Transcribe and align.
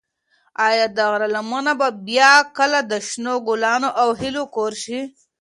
ایا 0.67 0.85
د 0.95 0.97
غره 1.11 1.27
لمنه 1.35 1.73
به 1.79 1.87
بیا 2.07 2.33
کله 2.57 2.79
د 2.91 2.93
شنو 3.07 3.33
ګلانو 3.47 3.89
او 4.01 4.09
هیلو 4.19 4.43
کور 4.55 4.71
شي؟ 4.83 4.99